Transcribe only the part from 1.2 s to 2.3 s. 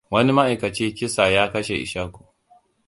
ya kashe Ishaku.